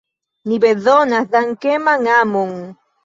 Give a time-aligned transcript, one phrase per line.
[0.47, 2.53] Ni bezonas dankeman amon!